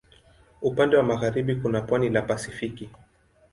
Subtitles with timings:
[0.61, 2.89] Upande wa magharibi kuna pwani la Pasifiki.